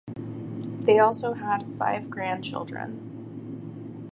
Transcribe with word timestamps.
They 0.85 0.97
also 0.97 1.33
had 1.33 1.75
five 1.77 2.09
grandchildren. 2.09 4.07